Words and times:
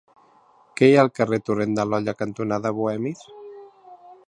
Què 0.79 0.87
hi 0.91 0.95
ha 0.99 1.03
al 1.07 1.11
carrer 1.19 1.39
Torrent 1.51 1.77
de 1.79 1.85
l'Olla 1.91 2.17
cantonada 2.23 2.75
Bohemis? 2.81 3.25